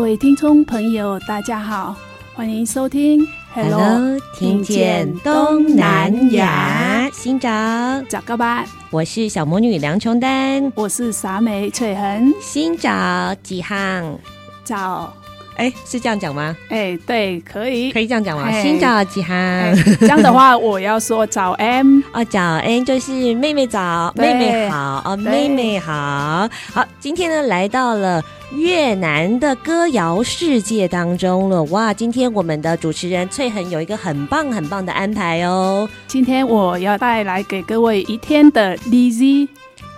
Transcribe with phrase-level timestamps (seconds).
[0.00, 1.94] 各位听众朋友，大家好，
[2.34, 3.20] 欢迎收听
[3.52, 7.06] Hello，, Hello 听见东南亚。
[7.12, 7.50] 新找，
[8.08, 12.32] 早个吧，我是小魔女梁琼丹，我是傻美翠恒。
[12.40, 12.90] 新找
[13.42, 14.18] 几行？
[14.64, 15.12] 早。
[15.60, 16.56] 哎，是这样讲吗？
[16.70, 18.50] 哎，对，可以，可以这样讲吗？
[18.62, 19.36] 新早几行？
[20.00, 26.48] 这样的话，我要说早安哦，早安就是妹妹早，妹妹好哦，妹妹好。
[26.72, 28.24] 好，今天呢，来到了
[28.56, 31.62] 越南的歌谣世界当中了。
[31.64, 35.86] 哇，今天我们的主持人翠恒有一个很棒很棒的安排哦。
[36.06, 39.46] 今天我要带来给各位一天的 Lizzy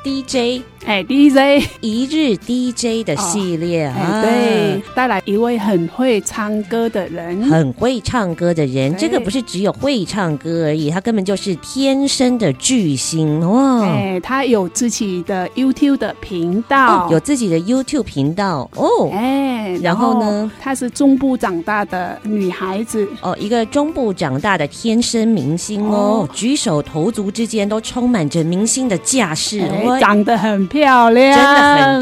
[0.04, 0.62] DJ。
[0.84, 13.82] 哎，DJ 一日 DJ 的系列啊，对，带来一位很会唱歌的人，很会唱歌的人，这个不是只有会唱歌而已，他根本就是天生的巨星哇！
[13.86, 23.06] 哎，他有自己的 YouTube 的频道，哦、有自己的 YouTube 频道哦，哎，然后呢，她是中部长大的女孩子。
[23.20, 26.28] 哦，一个中部长大的天生明星哦，哦。
[26.34, 30.62] 举手投足之间都充满着明星的架势，哎、长得很。
[30.72, 31.36] 漂亮，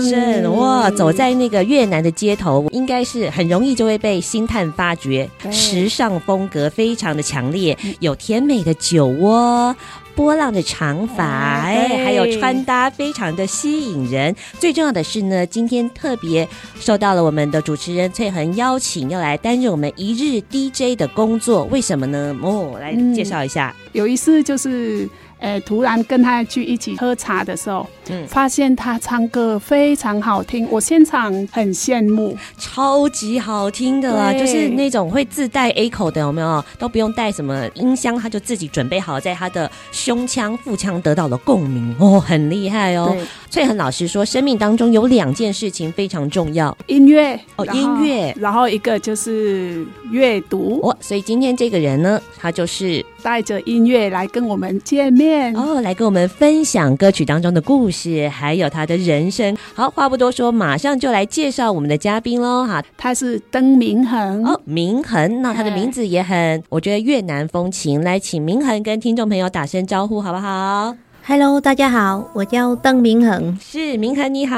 [0.01, 0.89] 真的很正哇！
[0.91, 5.29] 走在那个越南的街头，应该是很容易就会被星探发掘。
[5.51, 9.75] 时尚风格非常的强烈，有甜美的酒窝，
[10.15, 11.25] 波浪的长发，
[11.63, 14.35] 哎，还有穿搭非常的吸引人。
[14.59, 16.47] 最重要的是呢，今天特别
[16.79, 21.65] 受到了我们的主持人翠恒邀请，要来担任我们一日 DJ 的工作。
[21.65, 22.37] 为什么呢？
[22.43, 23.75] 哦，来介绍一下。
[23.77, 25.09] 嗯，有一次就是。
[25.41, 36.65] 哎，突然跟他去一起喝茶的时候，嗯，发现他唱歌非常好听，我现场很羡慕，超级好听的啦，就是那种会自带 A 口的，有没有？
[36.79, 43.17] 都不用带什么音箱，他就自己准备好，在他的胸腔、腹腔得到了共鸣哦，很厉害哦。
[43.51, 50.97] 翠恒老师说，生命当中有两件事情非常重要：音乐哦，音乐，然后一个就是阅读哦。
[51.01, 55.55] 所以今天这个人呢，他就是带着音乐来跟我们见面。
[55.57, 59.57] 哦，来跟我们分享歌曲当中的故事，还有他的人生。
[59.75, 62.67] 好，话不多说，马上就来介绍我们的嘉宾喽！
[62.67, 68.03] 哈，他是登明恒哦，明恒，那他的名字也很，我觉得越南风情。
[68.03, 70.95] 来，请明恒跟听众朋友打声招呼，好不好
[71.31, 73.57] ？Hello，大家好，我叫邓明恒。
[73.61, 74.57] 是明恒，你好，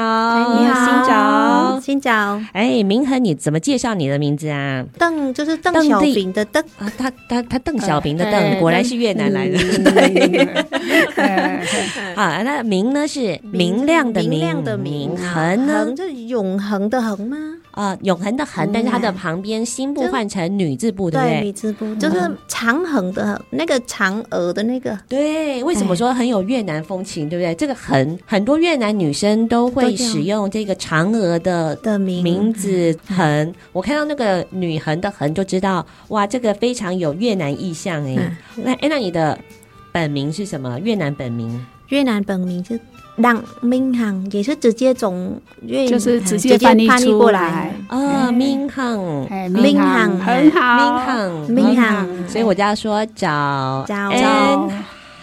[0.59, 2.41] 你好，新早，新早。
[2.51, 4.83] 哎，明恒，你怎么介绍你的名字啊？
[4.97, 9.59] 邓就是邓小平的邓啊，他他他邓小平的邓，果然是越南来的。
[12.17, 17.37] 啊，那明呢是明亮的明，明亮的明，恒呢恒就是永恒的恒吗？
[17.73, 21.41] 啊，永恒的恒，但是它的旁边心部换成女字部，对不对？
[21.41, 24.95] 女字部就是长恒的那个嫦娥的那个。
[25.09, 27.55] 对，为什么说很有越南风情，对不对？
[27.55, 33.53] 这个恒，很多越南女生都会使用这个嫦娥的的名字恒。
[33.71, 38.37] 我看到那个女恒的恒，就知道哇，这个非常有越南意象哎。
[38.55, 39.37] 那哎，那你的
[39.91, 40.79] 本名是什么？
[40.79, 41.65] 越南本名？
[41.89, 42.79] 越南本名是。
[43.21, 47.71] 邓明恒也是直接从粤语就是直接翻译过来。
[47.87, 48.97] 啊，民航，
[49.51, 54.69] 民航很好，民航，民航，所以我就要说早早安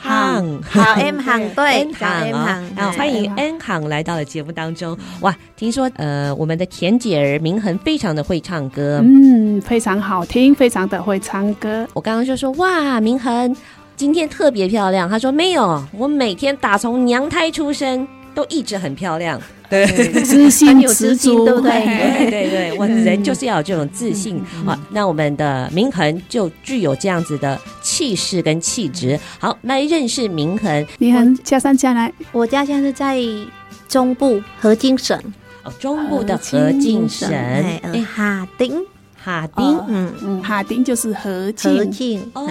[0.03, 3.89] 恒，好 M 恒， 对，早 M 恒，好，欢迎 N 恒。
[3.89, 4.97] 来到了节目当中。
[5.21, 11.87] 哇，听说呃，我们的田姐儿明恒非常的会唱歌，嗯，非常好听，非常的会唱歌。
[11.93, 13.55] 我刚刚就说哇，明恒。
[14.00, 19.38] 今天特别漂亮，他说没有，我每天打从娘胎出生都一直很漂亮，
[19.69, 19.87] 对，
[20.25, 21.70] 自信十足，对不对？
[21.85, 24.43] 对对对，我人就是要有这种自信。
[24.64, 29.20] 好，那我们的明恒就具有这样子的气势跟气质。
[29.38, 30.87] 好，来认识明恒。
[30.99, 32.11] 明恒家乡在哪？
[32.32, 33.19] 我家乡是在
[33.87, 35.14] 中部河津省，
[35.62, 38.82] 哦，中部的河津省，哎，哈丁。
[39.23, 41.77] 哈丁，嗯嗯，哈丁就是和敬。
[41.77, 42.49] 和敬哦，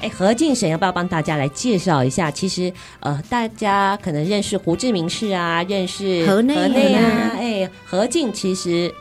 [0.00, 2.30] 哎，何静婶要不要帮大家来介绍一下？
[2.30, 8.92] 其实呃，大家可能认识胡志明市啊，认识河内河内啊，哎，何静其实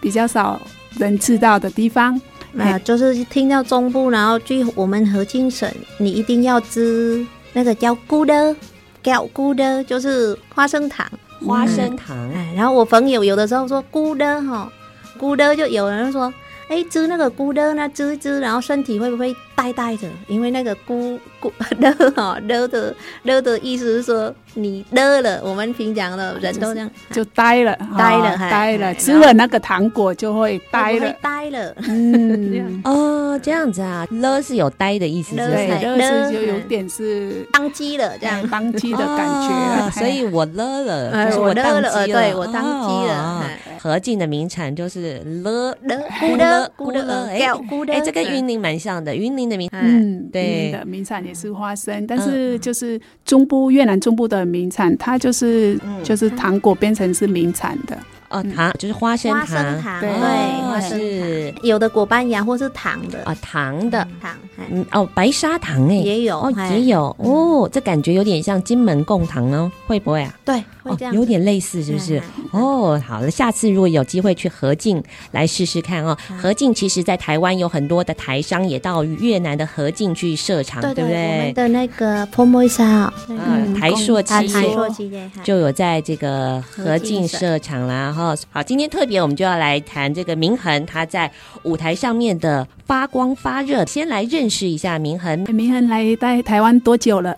[0.00, 0.60] 比较少
[0.98, 2.20] 人知道的地方。
[2.58, 8.56] 啊，就是听到中部，然后去我们和敬省，你一定要知那个叫菇的，
[9.02, 11.06] 叫菇的，就是花生糖，
[11.46, 12.16] 花生糖。
[12.32, 14.72] 哎，然后我朋友有的时候说菇的哈，
[15.18, 16.32] 咕的就有人说。
[16.68, 20.08] 哎，织那个咕的，那织一织，然后身体会不会呆呆的？
[20.28, 21.50] 因为那个咕咕
[21.80, 22.94] 的哈的的
[23.24, 25.40] 的的意思是说你的了。
[25.42, 28.94] 我们平常的人都这样，就呆了，呆了，呆了。
[28.94, 31.74] 吃了那个糖果就会呆了，呆了。
[31.88, 39.90] 嗯， 哦，这样子啊，了是有呆的意思，对，了是就有点是当机了，这样当机的感觉。
[39.98, 43.44] 所以我了了，就是我当机了，对我当机了。
[43.80, 47.48] 和敬的名产就是了了咕的咕的，哎，
[47.92, 49.14] 哎，这跟云林蛮像的。
[49.14, 57.98] 云林的名，嗯，对，的名产也是花生，但是就是中部越南中部的名产，它就是就是糖果变成是名产的。
[58.28, 64.34] 哦，糖就是花生糖，花生糖，对，是有的果斑芽或是糖的啊，糖的糖，
[64.70, 70.34] 嗯，哦，白砂糖哎，也有哦，也有哦，这感觉有点像金门贡糖哦，会不会啊？
[70.44, 72.22] 对，会这样，有点类似，是不是？
[72.52, 76.16] 哦，好了，下次如果有机会去和敬来试试看哦。
[76.40, 81.38] 和敬其实在台湾有很多的台商也到越南的和敬去设厂，对不对？
[81.38, 88.12] 我们的那个泡沫沙，嗯，台硕企业，台硕企业就有在这个和敬设厂啦。
[88.18, 91.30] 好，今天特别，我们就要来谈这个明恒，他在
[91.62, 93.86] 舞台上面的发光发热。
[93.86, 95.38] 先来认识一下明恒。
[95.54, 97.36] 明恒来在台湾多久了？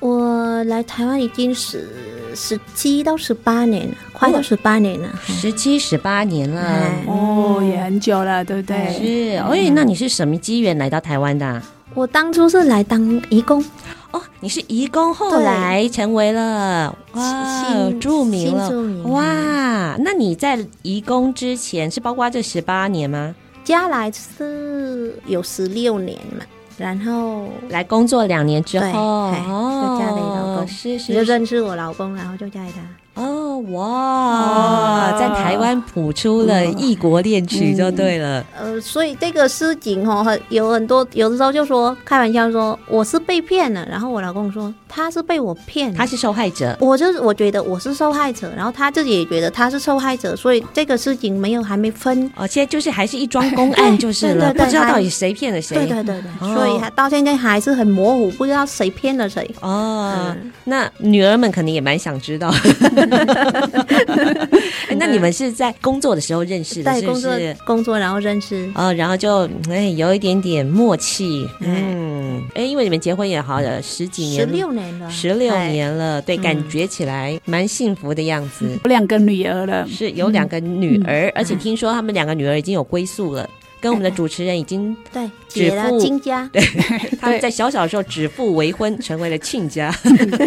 [0.00, 1.88] 我来台湾已经十
[2.34, 8.92] 十七到十八年了，快到十八年了，十七十八年了，哦，也很久了，对不对？
[8.92, 9.38] 是。
[9.38, 11.62] 哎，那你是什么机缘来到台湾的？
[11.94, 13.00] 我当初是来当
[13.30, 13.64] 义工。
[14.10, 18.70] 哦，你是移工，后来成为了哇，著名了
[19.10, 19.96] 哇。
[19.98, 23.34] 那你在移工之前是包括这十八年吗？
[23.64, 26.42] 加来是有十六年嘛，
[26.78, 29.34] 然后来工作两年之后，哦，
[29.82, 32.80] 就嫁给老公，是是，就认识我老公，然后就嫁给他。
[33.18, 38.44] 哦哇，在台湾谱出了异国恋曲就对了。
[38.56, 46.76] 呃，所以这个诗景哦，很有很多，有的时候就说开玩笑说我是被骗了，然后我老公说他是被我骗，他是受害者。
[46.80, 52.30] 我就是我觉得我是受害者，然后他自己也觉得他是受害者，所以这个事情没有还没分。
[52.36, 55.76] 哦，现在就是还是一桩公案 就是了，不知道到底谁骗了谁。
[55.76, 59.50] 对对对对，所以到现在还是很模糊，不知道谁骗了谁。
[59.60, 60.32] 哦，
[60.64, 62.54] 那女儿们肯定也蛮想知道。
[64.98, 67.56] 那你们是在工作的时候认识的，是不是？
[67.64, 78.78] 工作然后认识，哦，然后就哎有一点点默契，嗯，哎，因为你们结婚也好了十几年，十六年了，十六年了，对，感觉起来蛮幸福的样子。
[78.84, 83.48] 有两个女儿了，是有两个女儿，而且听说他们两个女儿已经有归宿了。
[83.80, 86.62] 跟我们的主持人已经对结了亲家， 对，
[87.18, 89.92] 他们在小小的时候指腹为婚， 成为了亲家。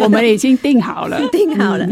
[0.00, 1.86] 我们已经定好了，定好了。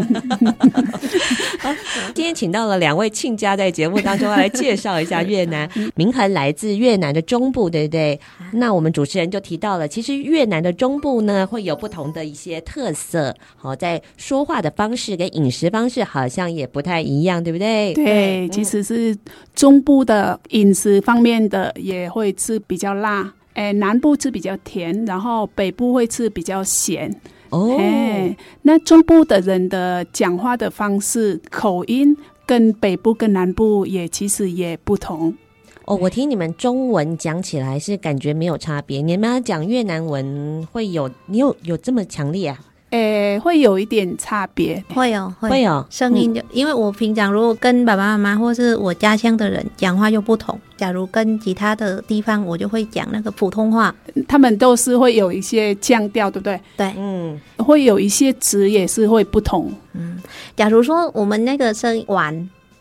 [2.15, 5.69] 今天请到了两位亲家在节目当中要来介绍一下越南。
[5.97, 8.19] 明恒来自越南的中部，对不对？
[8.53, 17.93] 那我们主持人就提到了，其实越南的中部呢会有不同的一些特色，好，在说话的方式跟饮食方式好像也不太一样，对不对？
[17.95, 19.17] 对，其实是
[19.55, 21.41] 中部的饮食方面。
[21.51, 27.15] 的也会吃比较辣，哎，南部吃比较甜，然后北部会吃比较咸。
[27.51, 32.17] 哦，哎，那中部的人的讲话的方式、口音
[32.47, 35.35] 跟北部跟南部也其实也不同。
[35.87, 42.59] 哦，我听你们中文讲起来是感觉没有差别，你们要讲越南文会有，你有有这么强烈啊？
[42.91, 50.59] 诶、欸，会有一点差别，会有，会有声音就，因为我平常如果跟爸爸妈妈或是我家乡的人讲话就不同。
[50.77, 53.95] 假如跟其他的地方，我就会讲那个普通话，
[54.27, 56.61] 他们都是会有一些腔调，对不对？
[56.77, 59.73] 对，嗯，会有一些词也是会不同。
[59.93, 60.21] 嗯，
[60.57, 62.35] 假如说我们那个声碗，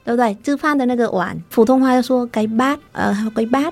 [0.04, 0.36] 对不对？
[0.44, 3.72] 吃饭的那个碗，普通话就说“给巴”，呃，“给巴”。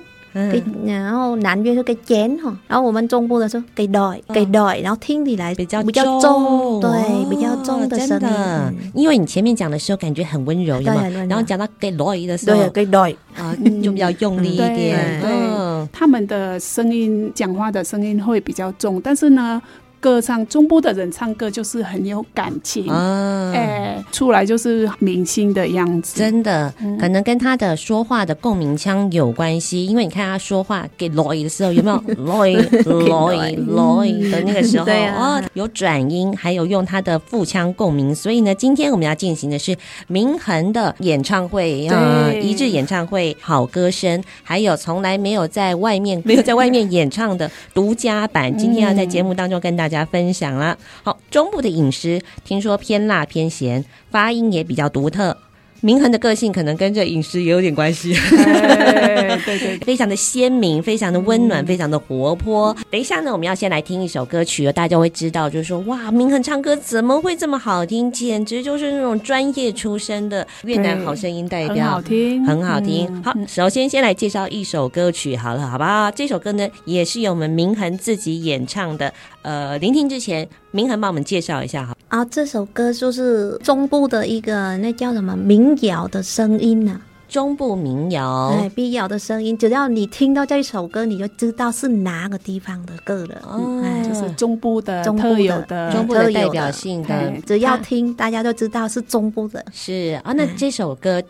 [0.52, 4.00] 给，然后南边是给尖哈，然后我们中部的时候给袋
[4.34, 8.92] 给袋，然后听起来比较比较重，对，比较重的声音。
[8.94, 11.08] 因为你前面讲的时候感觉很温柔，有吗？
[11.28, 13.00] 然后讲到给袋的时候，对，给袋
[13.36, 15.22] 啊，就比较用力一点。
[15.24, 19.62] 嗯，他们的声音讲话的声音会比较重，但是呢，
[20.00, 26.18] 歌唱，中部的人唱歌就是很有感情，啊，哎，出来就是明星的样子。
[26.18, 32.04] 真的，可能跟他的说话的共鸣腔有关系，因为你看他说话给罗伊的时候，有没有？
[32.18, 35.40] 罗伊罗伊罗伊的那个时候对啊。
[35.40, 38.14] 哦，有转音，还有用他的腹腔共鸣。
[38.14, 39.76] 所以呢，今天我们要进行的是
[40.08, 50.78] 明恒的演唱会啊，一致演唱会，好歌声，还有从来没有在外面没有在外面演唱的独家版，今天要在节目当中跟大家分享了。
[51.04, 55.38] 好，中部的饮食听说偏辣偏咸，发音也比较独特。
[55.82, 62.76] 明恒的个性可能跟这饮食也有点关系，对对对，非常的鲜明，非常的温暖，非常的活泼。
[62.90, 68.12] 等一下呢，我们要先来听一首歌曲，大家会知道，就是说，哇，明恒唱歌怎么会这么好听？
[68.12, 73.24] 简直就是那种专业出身的越南好声音代表，很好听，很好听。
[73.24, 76.10] 好，首先先来介绍一首歌曲，好了，好不好？
[76.10, 79.14] 这首歌呢，也是由我们明恒自己演唱的。
[79.44, 81.96] 呃，聆听之前，明恒帮我们介绍一下哈。
[82.10, 87.02] 啊，这首歌就是中部的一个那叫什么民谣的声音呢、啊？
[87.30, 93.42] 中部民谣，哎，民谣的声音，只要你听到这一首歌，你就知道是哪个地方的歌了。
[93.44, 99.64] 哦，哎、就是中部的特有的中部的代表性的，的只要听，大家都知道是中部的。
[99.74, 101.22] 是啊，那这首歌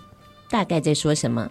[0.50, 1.50] 大概在说什么？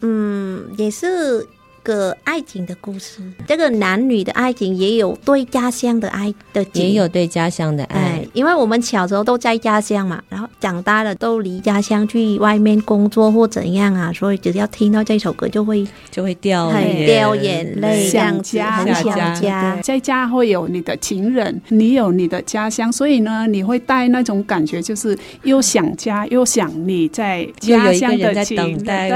[0.00, 1.46] 嗯，也是。
[1.84, 8.00] 个爱情的故事，这个男女的爱情也有对家乡的爱的，也有对家乡的爱。
[8.00, 19.78] 哎，因为我们小时候都在家乡嘛，然后长大了都离家乡去外面工作或怎样啊，所以只要听到这首歌就会就会掉泪，掉眼泪，想家，很想家。
[19.82, 29.10] 在家会有你的情人，你有你的家乡，所以呢，你会带那种感觉，就是又想家又想你在家乡的情，对。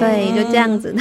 [0.00, 0.92] 对，就这样子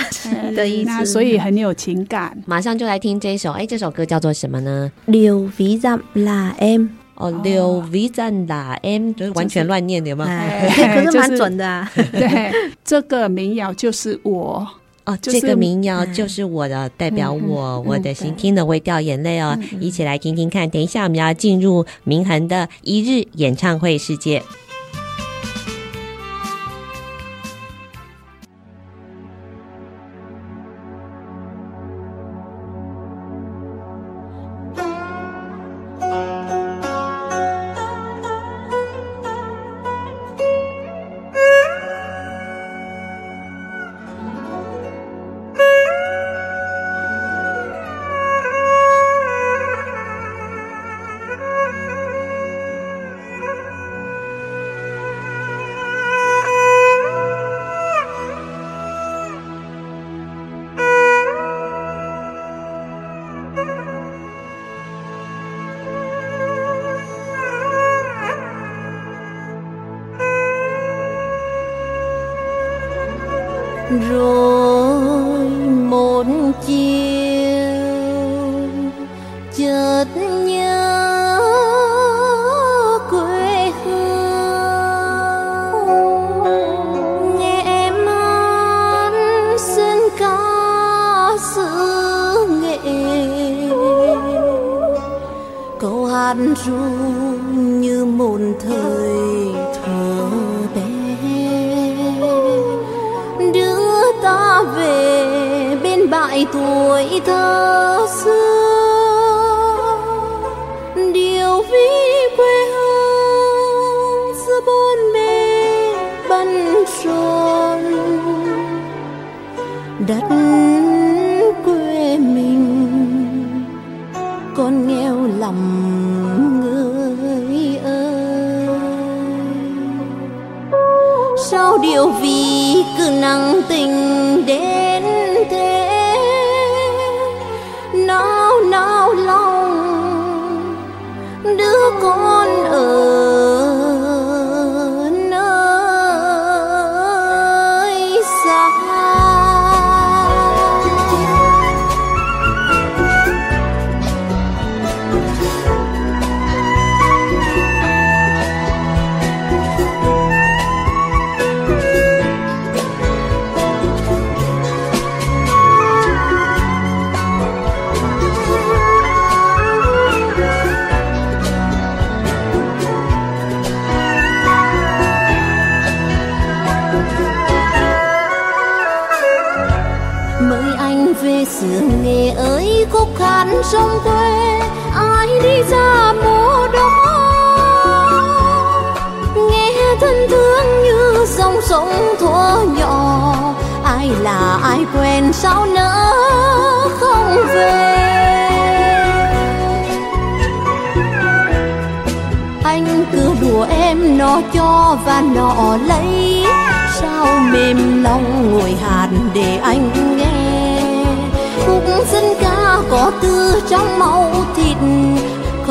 [0.55, 0.90] 的意思。
[1.00, 3.51] 那所以很有情感，马上就来听这一首。
[3.51, 4.91] 哎，这首歌叫做什么呢？
[5.05, 10.25] 留 V 站啦 M 哦，留 V 站啦 M，就是完全乱念的，有吗？
[10.74, 11.91] 可是蛮准的啊。
[12.12, 12.51] 对，
[12.83, 14.67] 这个民谣就是我
[15.05, 19.57] 哦，这个民谣就是我的，代表我，我的心听了会掉眼泪哦。
[19.79, 20.69] 一起来听听看。
[20.69, 24.41] 等一下我们要进入明恒的一日演唱会世界。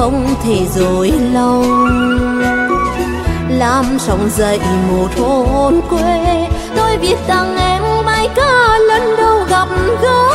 [0.00, 1.88] Không thể dối lòng
[3.48, 9.68] làm sống dậy một hồn quê, tôi viết tặng em bài ca lần đầu gặp
[10.02, 10.28] gỡ.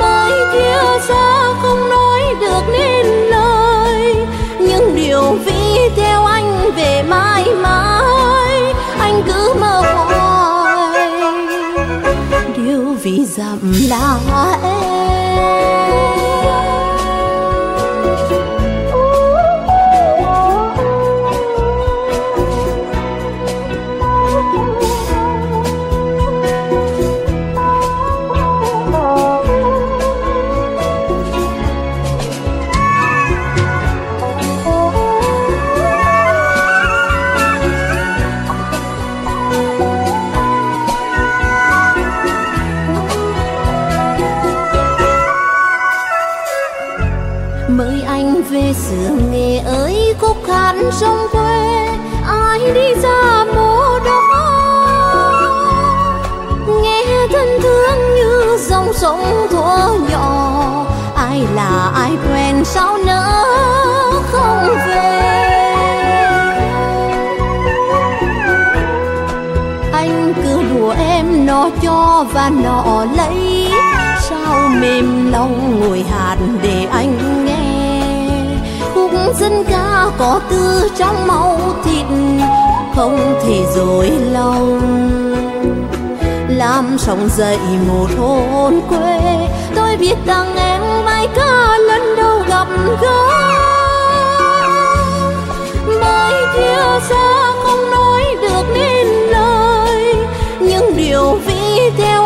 [0.00, 4.14] Mới kia xa không nói được nên lời
[4.60, 11.10] những điều vĩ theo anh về mãi mãi, anh cứ mơ hoài.
[12.56, 14.18] Điều vì dặm là
[14.62, 16.25] em.
[72.24, 73.68] Và nọ lấy.
[74.20, 78.02] Sao mềm lòng ngồi hạt để anh nghe?
[78.94, 82.06] Khúc dân ca có tư trong máu thịt,
[82.94, 84.80] không thể dối lòng.
[86.48, 89.20] Làm sống dậy một hồn quê,
[89.74, 92.68] tôi biết rằng em bài ca lần đầu gặp
[93.00, 93.28] gỡ.
[95.86, 100.14] Mới chia xa không nói được nên lời
[100.60, 101.55] những điều vì
[101.86, 102.25] 一点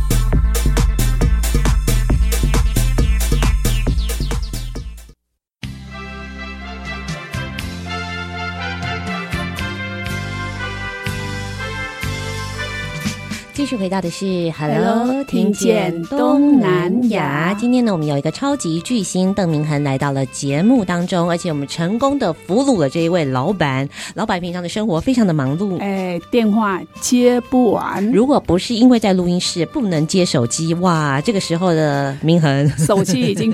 [13.71, 23.87] 续回到的是 Hello，Hello，听见东南亚今天呢，我们有一个超级巨星邓明恒来到了节目当中，而且我们成功的俘虏了这一位老板。
[24.13, 28.05] 老板平常的生活非常的忙碌，哎，电话接不完。
[28.11, 33.53] 如果不是因为在录音室不能接手机，哇，这个时候的明恒 手机已经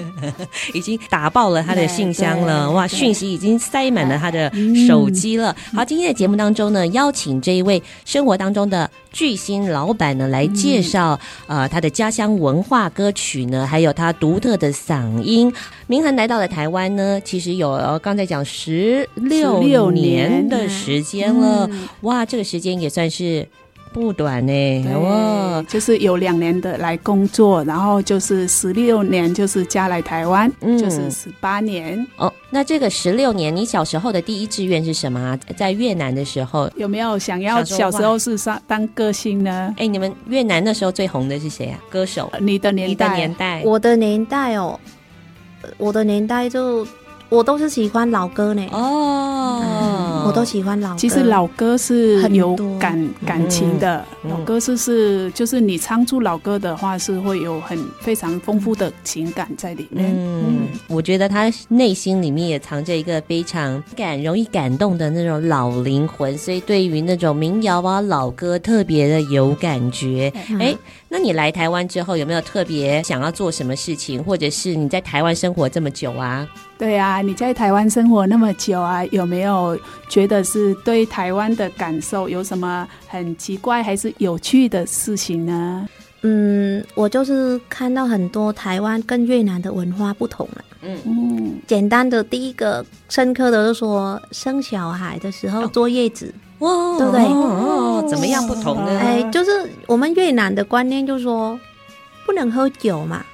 [0.73, 4.51] 已经打爆了他的信箱了，哇，讯息已经塞满了他的
[4.88, 5.56] 手机了。
[5.75, 15.51] 好，今天的节目当中呢，邀请这一位生活当中的巨星老板呢，来介绍呃他的家乡文化歌曲呢，还有他独特的嗓音。
[15.88, 21.67] 明恒来到了台湾呢，其实有刚才讲十六年的时间了，
[22.01, 23.47] 哇，这个时间也算是。
[23.97, 32.05] 不短呢，哇，就是有两年的来工作，然后就是十六年，就是嫁来台湾，嗯，就是十八年。
[32.17, 35.19] 哦，那这个十六年，你小时候的第一志愿是什么？
[35.19, 39.73] 啊在越南的时候，有没有想要小时候是上当歌星呢？
[39.77, 41.79] 哎，你们越南那时候最红的是谁啊？
[41.89, 42.31] 歌手？
[42.39, 43.07] 你的年代？
[43.07, 43.63] 你的年代？
[43.65, 44.79] 我的年代哦，
[45.77, 46.86] 我的年代就
[47.29, 48.65] 我都是喜欢老歌呢。
[48.71, 50.23] 哦。
[50.25, 50.97] 我都喜欢老歌。
[50.97, 60.13] 其实老歌是有感感情的，嗯老歌是是就是你唱出老歌的话，是会有很非常丰富的情感在里面。
[60.13, 70.33] 嗯，我觉得他内心里面也藏着一个非常感、容易感动的那种老灵魂，所以对于那种民谣啊、老歌特别的有感觉。
[70.59, 70.77] 哎、嗯，
[71.10, 76.48] 那你来台湾之后有没有特别想要做什么事情，或者是你在台湾生活这么久啊？
[76.78, 85.88] 对啊，你在台湾生活那么久啊，有没有觉得是对台湾的感受有什么很奇怪还是有趣的事情呢？
[86.24, 90.63] 嗯，我就是看到很多台湾跟越南的文化不同了。
[90.82, 99.00] 嗯嗯，简单的第一个深刻的就是说，生小孩的时候坐月子，哇，对不对哦，怎么样不同呢？
[99.00, 99.52] 哎，就是
[99.86, 101.60] 我们越南的观念就是说
[102.26, 103.26] 不能喝酒嘛，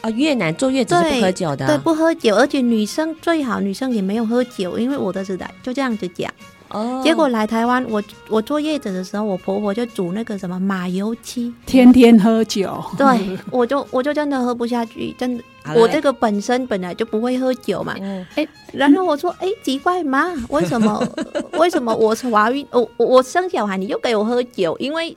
[0.00, 6.32] 啊，越南坐月子是不喝酒的，对，不喝酒，而且女生最好女生也没有喝酒，因为我的时代就这样子讲。
[6.74, 15.44] 哦，结果来台湾，我我坐月子的时候，我婆婆就煮那个什么马油鸡，天天喝酒，对，我就我就真的喝不下去，真的，
[15.76, 21.00] 我这个本身本来就不会喝酒嘛，嗯，哎，然后我说，哎，奇怪妈，为什么？
[21.58, 25.16] 为什么我怀孕，我我生小孩你又给我喝酒，因为。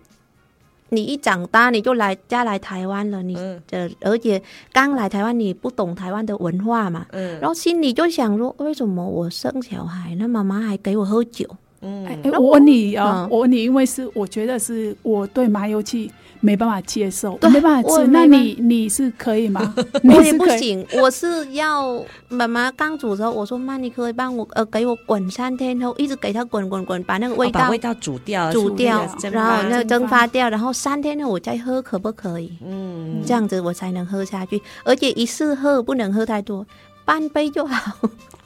[0.89, 11.45] 你一长大你就来家来台湾了，你的、嗯，而且刚来台湾你不懂台湾的文化嘛，嗯，然后心里就想说，为什么我生小孩，那妈妈还给我喝酒？
[11.81, 19.73] 嗯，哎，我问你啊，我问你，因为是我觉得是我对麻油鸡没办法接受，没办法吃，那你你是可以吗？
[20.03, 32.57] 我也不行，我是要妈妈刚煮的时候，我说妈，你可以帮我呃给我滚三天后，一直给它滚滚滚，把那个味道、哦、把味道煮掉，煮掉，然后那个蒸发掉，然后三天后我再喝，可不可以？
[32.65, 36.65] 嗯，这样子我才能喝下去，而且一次喝不能喝太多，
[37.05, 37.97] 半杯就好。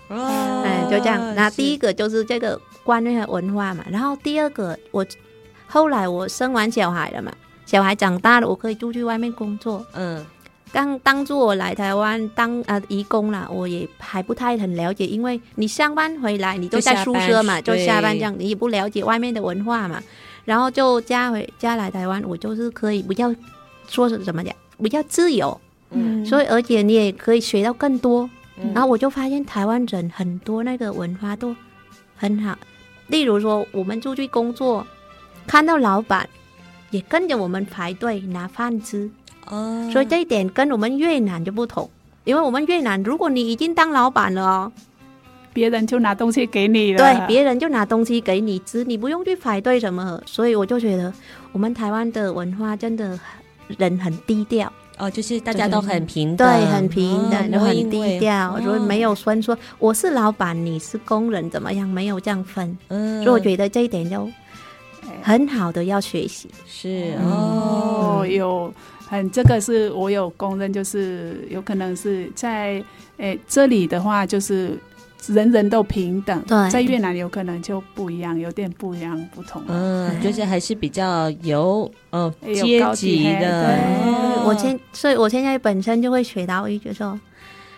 [0.08, 1.36] 哦， 哎，就这样。
[1.36, 5.06] 那第一个就是这个观念和文化嘛，然后第二个，我
[5.68, 7.32] 后来我生完小孩了嘛，
[7.72, 9.86] 小孩长大了，我可以出去外面工作。
[9.94, 10.26] 嗯，
[10.74, 20.04] 刚当初我来台湾当呃移工啦，我也还不太很了解，因为你上班回来你都在宿舍嘛，就下，班这样，你也不了解外面的文化嘛。
[20.44, 23.34] 然后就嫁回嫁来台湾，我就是可以比较
[23.88, 24.54] 说是怎么讲，
[24.84, 25.58] 比较自由。
[25.92, 28.30] 嗯，所以而且你也可以学到更多。
[28.74, 31.56] 然后我就发现台湾人很多那个文化都
[32.18, 32.54] 很好，
[33.08, 34.86] 例如说我们出去工作，
[35.48, 36.30] 看到老板
[36.92, 39.10] 也跟着我们排队拿饭吃，
[39.48, 41.90] 哦，所以这一点跟我们越南就不同，
[42.24, 44.72] 因为我们越南如果你已经当老板了哦，
[45.54, 51.12] 别人就拿东西给你了，对，别人就拿东西给你吃，你不用去排队什么，所以我就觉得
[51.52, 53.20] 我们台湾的文化真的
[53.78, 54.72] 人很低调。
[54.98, 62.78] 哦，就是大家都很平等，对，很平等，都、哦、很低调，哦、所以没有分说我是老板，你是工人，怎么样，没有这样分。
[62.90, 64.30] 嗯，所以我觉得这一点就
[65.22, 66.50] 很好的要学习。
[66.68, 68.74] 是哦，嗯、有
[69.08, 72.84] 很这个是我有公认，就是有可能是在
[73.18, 74.78] 诶这里的话，就是。
[75.28, 79.62] 人人都平等，对，在越南有可能就不一样，有点不一样，不同。
[79.68, 83.68] 嗯，就是还是比较有呃阶级的。
[83.68, 87.20] 对，哦、我现所以，我现在本身就会学到一句说，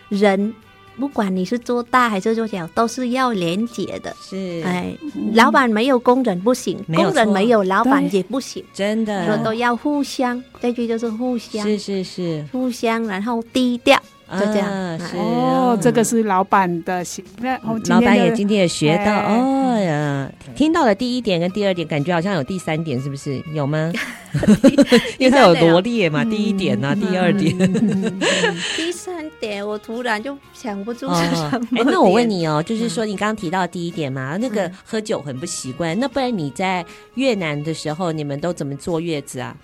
[0.08, 0.54] 人
[1.00, 4.16] 不管你是做大还是做小，都是要廉洁的。
[4.22, 4.96] 是，哎，
[5.34, 10.42] 老板没有工人不行，嗯、工人没有老板也不行，真的，说都要互相。
[10.62, 14.00] 这句就是互相，是是是，互相，然后低调。
[14.40, 17.24] 就这样、啊、是哦，这个是老板的心。
[17.40, 17.58] 那
[17.90, 23.42] 老板也今天也学到哦呀，听到了第一点跟第二点，感觉好像有第三点，是不是？
[23.54, 23.92] 有吗？
[25.20, 27.56] 因为它有罗列嘛，第一点啊，第二点，
[28.76, 31.68] 第三点我突然就想不出是什么。
[31.74, 36.84] 哎、哦，那我问你哦，就是说你刚刚提到第一点嘛，那个喝酒很不习惯，那不然你在
[37.16, 39.56] 越南的时候，你们都怎么坐月子啊？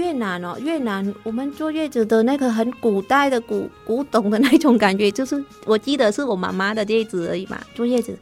[0.00, 8.18] 越南哦，越南我们坐月子的那个很古代的古古董的那种感觉，就是我记得是我妈妈的月子而已嘛， 坐月子，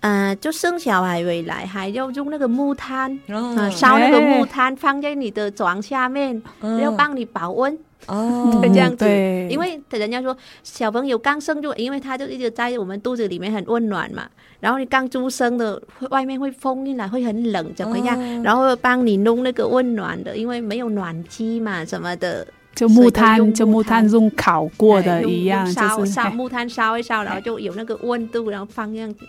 [0.00, 7.78] 呃，就生小孩回来还要用那个木炭，哦、呃，烧那个木炭放在你的床下面，哦、要帮你保温。
[8.06, 9.04] 哦，这样子，
[9.50, 14.26] 因为人家说小朋友刚生就，因为他就一直在我们肚子里面很温暖嘛，
[14.60, 15.80] 然后你刚出生的，
[16.10, 18.18] 外面会封进来会很冷，怎么样？
[18.18, 29.20] 哦、然后帮你弄那个温暖的，因为没有暖气嘛，什么的，就木炭，就木炭用烤过的一样，烧烧 木炭烧一烧，然后就有那个温度，然后放这样子。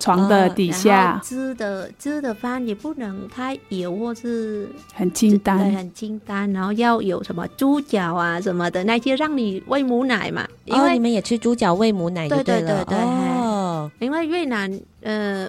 [0.00, 6.52] 床的底下，吃的吃的饭也不能太油，或是很清淡，对，很清淡。
[6.52, 10.48] 然后要有什么猪脚啊什么的那些，让你喂母奶嘛。
[10.64, 12.98] 因为、哦、你们也吃猪脚喂母奶，对对对对对。
[12.98, 15.46] 哦，因为越南呃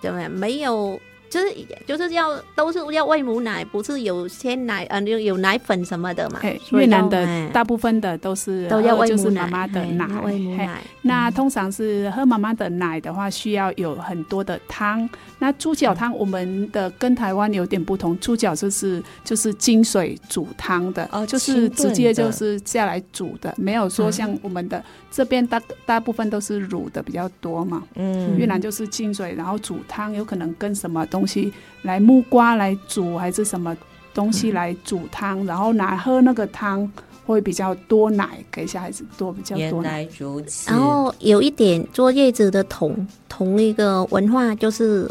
[0.00, 0.30] 怎么样？
[0.30, 0.98] 没有。
[1.36, 1.54] 就是
[1.86, 6.40] 就是要都是要喂母奶，不是有鲜奶呃有有奶粉什么的嘛。
[6.70, 10.06] 越南的大部分的都是都要喂母奶，妈妈的奶。
[10.24, 10.80] 喂母奶。
[11.02, 15.08] 那通常是喝妈妈的奶的话，需要有很多的汤。
[15.38, 27.82] 那猪脚汤我们的跟台湾有点不同，猪脚就是就是清水煮汤的，哦，就是直接就是下来煮的，没有说像我们的这边大大部分都是卤的比较多嘛。
[27.94, 33.76] 嗯，越南就是清水，然后煮汤，有可能跟什么东西来木瓜来煮，还是什么
[34.14, 36.90] 东西来煮汤，然后拿喝那个汤
[37.24, 40.02] 会比较多奶，给小孩子多比较多奶。
[40.02, 40.70] 原来如此。
[40.70, 45.10] 然后有一点坐月子的同同一个文化就是。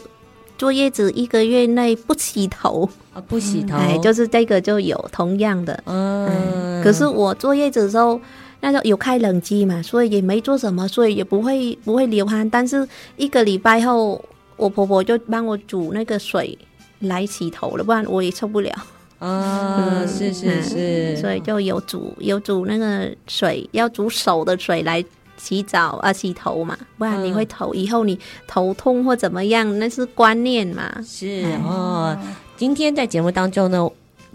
[0.58, 8.18] 坐月子一个月内不洗头啊，不洗头，哎，就是这个就有同样的，嗯，嗯，可是我坐月子的时候，
[8.62, 12.50] 那时候有开冷机嘛，所以也没做什么，所以也不会不会流汗。
[12.50, 14.24] 但是一个礼拜后，
[14.58, 16.58] 我婆婆就帮我煮那个水
[17.00, 18.72] 来洗头了，不然我也受不了。
[19.20, 25.04] 啊，嗯，是是是，嗯，所以就有煮有煮那个水，要煮手的水来。
[25.38, 30.90] 洗澡啊，洗头嘛，不然你会头、嗯、以后你头痛或怎么样，那是观念嘛。
[31.06, 32.18] 是哦，
[32.56, 33.86] 今天在节目当中呢。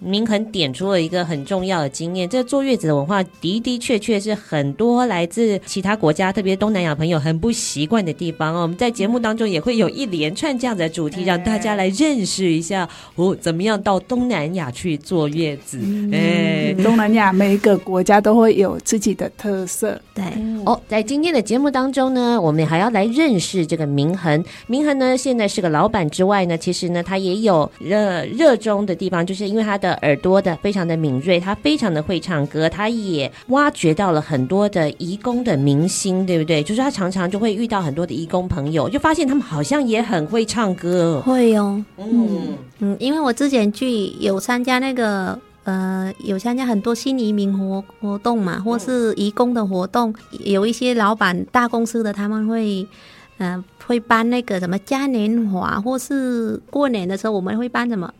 [0.01, 8.63] 明恒点出了一个很重要的经验，这坐月子的文化的的确确是很多来自其他国家，特别东南亚朋友很不习惯的地方哦。
[8.63, 15.79] 我们在节目当中也会有一连串这样的主题，让大家来认识一下哦，怎么样到东南亚去坐月子？
[16.13, 20.01] 哎，东南亚每一个国家都会有自己的特色。
[20.15, 20.25] 对
[20.65, 24.43] 哦，在今天的节目当中呢，我们还要来认识这个明恒。
[24.67, 29.90] 明恒呢，现在是个老板之外呢，其实呢，他也有热热衷的地方，就是因为他的。
[29.95, 36.63] 耳朵的非常的敏锐，他非常的会唱歌，他也挖掘到了很多的移工的明星，对不对？
[36.63, 52.87] 就是他常常就会遇到很多的移工朋友，就发现他们好像也很会唱歌，会哦，嗯嗯，因为我之前去有参加那个呃，有参加很多新移民活活动嘛，或是移工的活动，有一些老板大公司的他们会
[53.39, 58.13] 嗯、呃、会办那个什么嘉年华，或是过年的时候我们会办什么。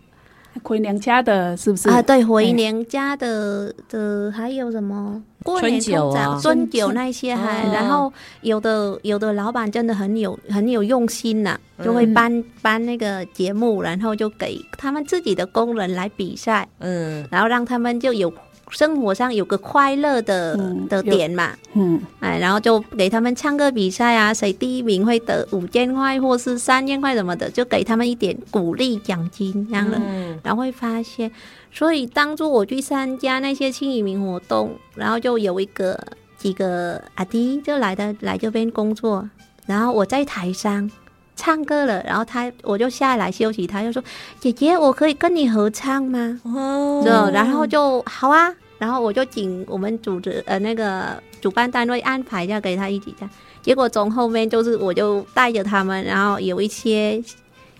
[0.63, 2.03] 回娘家的是不是啊？
[2.03, 5.23] 对，回娘家的的还有什么？
[5.43, 18.33] 过年通常春酒那些还，然后有的有的老板真的很有很有用心呐，就会搬搬那个节目，然后就给他们自己的工人来比赛，嗯，然后让他们就有。
[18.71, 31.31] 生活上有个快乐的、嗯、的点嘛，嗯，哎，然后就给他们唱歌比赛啊，谁第一名会得五千块或是三千块什么的，就给他们一点鼓励奖金这样的，嗯、然后会发现，
[31.73, 35.99] 所以当初我去参加那些新移民活动，然后就有一个
[36.39, 39.29] 几个阿弟就来的来这边工作，
[39.67, 40.91] 然后我在台上
[41.41, 44.05] 唱歌了，然后他我就下来休息，他就说
[44.39, 48.55] ：“姐姐，我可以跟你合唱吗？”哦，然后就好啊。
[48.79, 53.29] 然后我就请我们组织呃那个主办单位安排，一下给他一起唱。
[53.63, 57.23] 结果从后面就是我就带着他们，然后有一些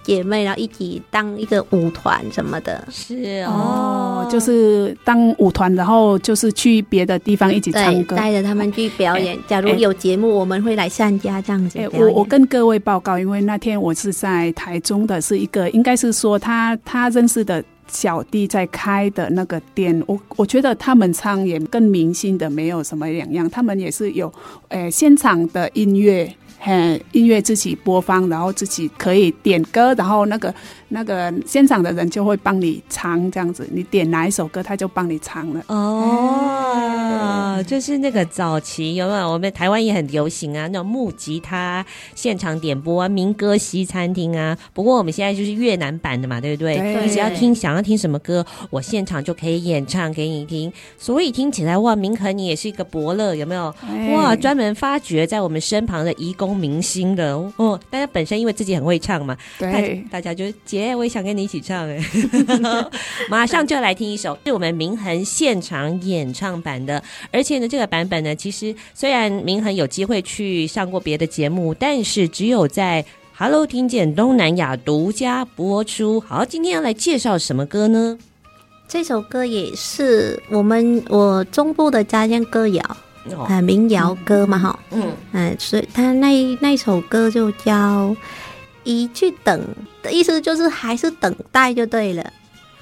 [0.03, 2.85] 姐妹，然后一起当一个舞团什么的。
[2.91, 9.39] 是哦，哦，就是当舞团，然后就是去别的地方一起唱歌，带着他们去表演。
[9.47, 11.79] 假如有节目，我们会来参加这样子。
[11.93, 17.63] 我我跟各位报告，因为那天我是在台中的，是一个应该是说他他认识的。
[17.93, 24.33] 小弟在开的那个店，我我觉得他们唱也跟明星的没有什么两样，他们也是有，
[24.69, 26.33] 诶、欸，现场的音乐。
[26.63, 30.55] 嘿，音乐自己播放，然后自己可以点歌，然后那个
[30.91, 35.65] 那个现场的人就会帮你唱，这样子，你点哪一首歌，他就帮你唱了。
[35.69, 39.31] 哦，嗯、就是那个早期有没有？
[39.31, 44.57] 我们台湾也很流行啊，那种木吉他现场点播啊，民歌西餐厅啊。
[44.75, 46.77] 不过我们现在就是越南版的嘛，对不对？
[46.77, 50.73] 对，你只要听想要听什么歌，我现场就可以演唱给你听。
[50.99, 53.75] 所以听起来哇，明恒你也是一个伯乐，有没有？
[54.13, 56.51] 哇，专门发掘在我们身旁的移工。
[56.61, 60.51] 明星的哦，大家本身因为自己很会唱嘛，对，大家就
[60.81, 61.99] 姐，我也想跟你一起唱哎，
[63.29, 73.05] 马上就要来听一首是我们明恒现场演唱版的，而且呢，这个版本呢，其实虽然明恒有机会去上过别的节目，但是只有在
[73.37, 76.21] Hello 听见东南亚独家播出。
[76.21, 78.19] 好，今天要来介绍什么歌呢？
[78.89, 82.97] 这首歌也是我们我中部的家乡歌谣。
[83.47, 88.17] 啊，民谣歌嘛，哈，嗯，嗯，所以他那那首歌就叫
[88.85, 89.61] “一去等”
[90.03, 92.33] 的意思，就是还是等待就对了。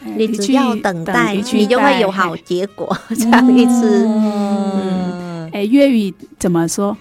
[0.01, 2.97] 你只要等待，你就会有好结果。
[3.11, 4.07] 这样意思。
[4.07, 6.97] 嗯，哎，粤语怎么说？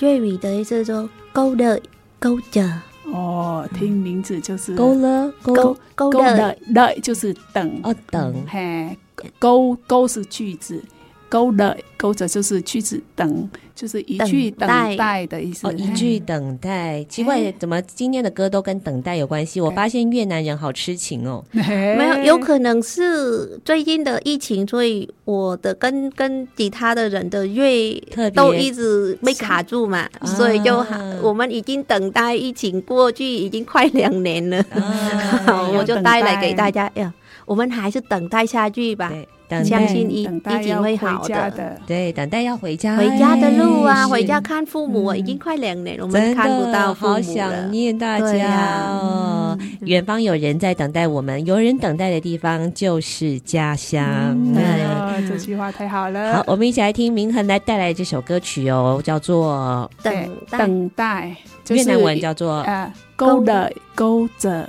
[0.00, 1.80] 粤语的意思说“勾的
[2.18, 2.66] 勾着”，
[3.12, 8.96] 哦，听名字就是勾勒勾勾勒勒就是等哦等，嘿，
[9.38, 10.82] 勾勾是句子。
[11.28, 15.66] 勾勒勾着就是句子等，就是一句等待的意思。
[15.66, 17.02] 哦，一句等待。
[17.04, 19.60] 奇怪，怎么今天的歌都跟等待有关系？
[19.60, 21.44] 我发现越南人好痴情哦。
[21.50, 27.94] 没有，有可能是最近的疫情，所以我的跟跟其他的人的粤
[28.34, 30.84] 都一直被卡住嘛，所以就
[31.22, 34.64] 我们已经等待疫情过去已经快两年了，
[35.74, 37.12] 我就带来给大家呀。
[37.46, 39.12] 我们还是等待下去吧。
[39.48, 49.56] 相信一一定会好的，对，等待要回家，回家的路啊，回家看父母，已经快两年，我们看不到父母了，好想念大家哦。
[49.80, 54.36] 远方有人在等待我们，有人等待的地方就是家乡。
[54.54, 56.34] 对，这句话太好了。
[56.36, 61.36] 好，我们一起来听明恒来带来这首歌曲哦，叫做《等等待》，
[61.74, 64.68] 越南文叫做呃，勾的勾着。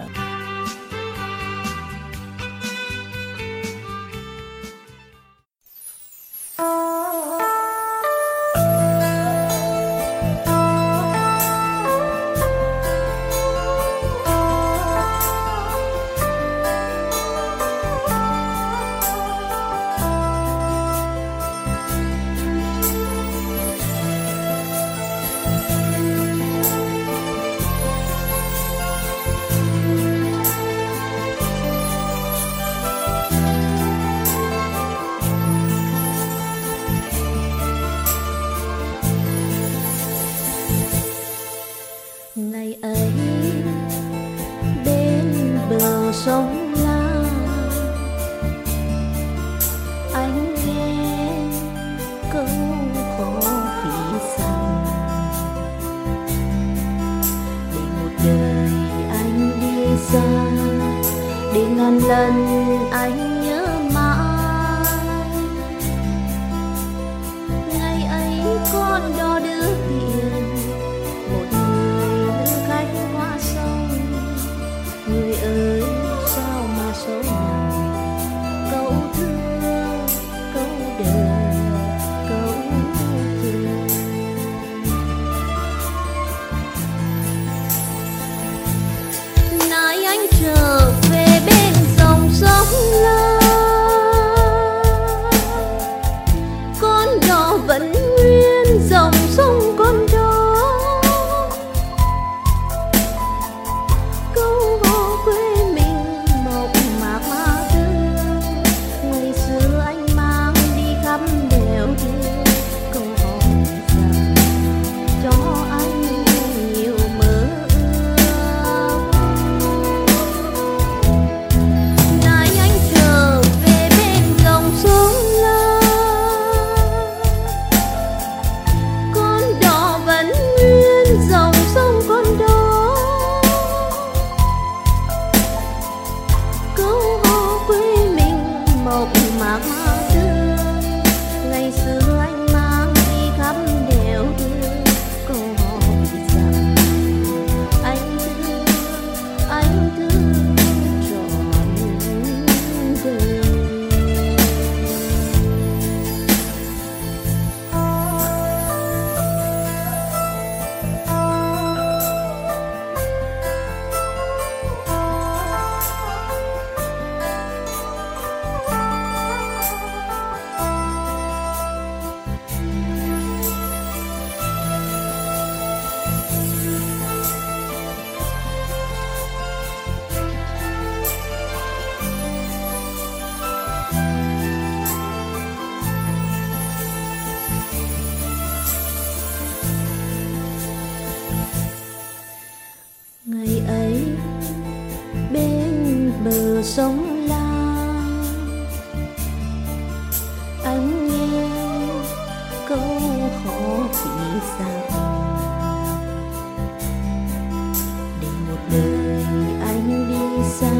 [208.55, 209.23] cuộc đời
[209.61, 210.71] anh đi xa.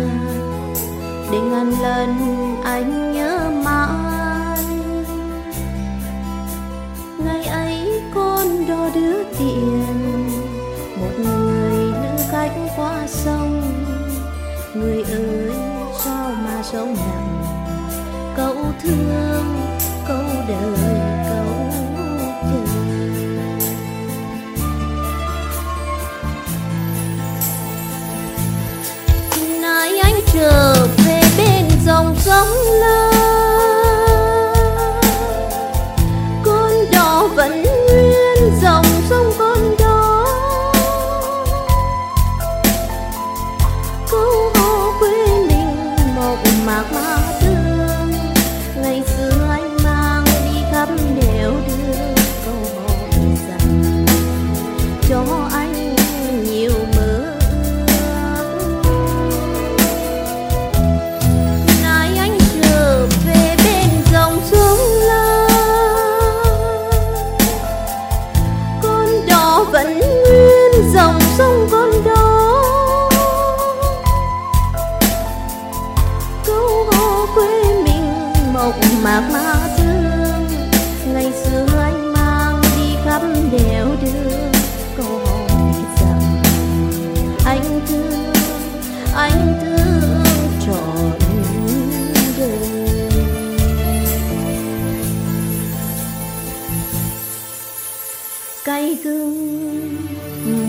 [1.32, 2.15] Để ngàn lần
[2.63, 4.63] anh nhớ mãi.
[7.26, 10.30] Ngày ấy con đo đứa tiền,
[10.97, 13.61] một người nữ khách qua sông.
[14.76, 15.51] Người ơi,
[16.03, 17.43] sao mà sống nặng?
[18.38, 19.45] Câu thương,
[20.07, 20.84] câu đời.
[32.36, 33.14] sống lâu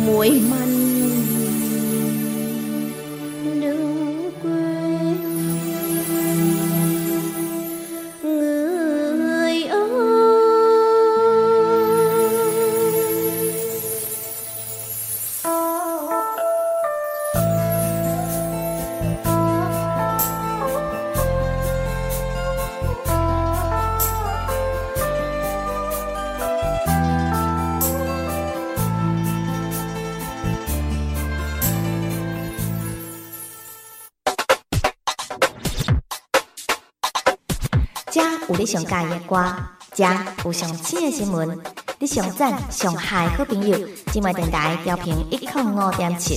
[0.07, 0.76] muội manh
[38.67, 39.55] 上喜欢的歌，
[39.95, 40.09] 听
[40.45, 41.57] 有上新的新闻，
[42.01, 43.79] 你上赞上嗨好朋友，
[44.13, 46.37] 今麦电台调频一点五点七。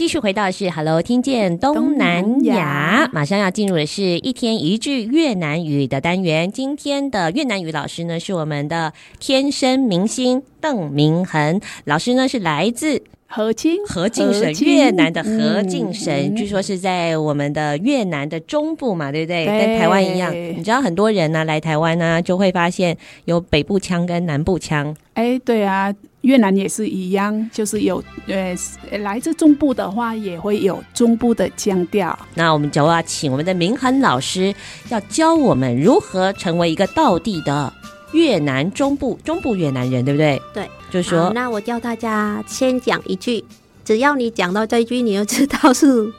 [0.00, 6.50] 继续回到的是 Hello，听见东南亚，马上要进入的是一天一句越南语的单元。
[6.50, 11.60] 今天的越南语老师呢，是我们的天生明星邓明恒。
[11.84, 16.34] 老师呢，是来自何静，何静省，越南的何静省，嗯。
[16.34, 19.44] 据说是在我们的越南的中部嘛，对不对？
[19.44, 19.58] 对。
[19.58, 22.96] 跟台湾一样，你知道很多人呢、来台湾呢，就会发现
[23.26, 24.96] 有北部腔跟南部腔。
[25.12, 28.54] 哎，对啊，越南也是一样，就是有呃，
[28.98, 32.18] 来自中部的话，也会有中部的腔调。
[32.34, 34.54] 那我们就要请我们的明恒老师，
[34.90, 37.72] 要教我们如何成为一个道地的
[38.12, 40.40] 越南中部中部越南人，对不对？
[40.52, 43.42] 对，就是说，那我教大家先讲一句，
[43.82, 46.12] 只要你讲到这一句，你就知道是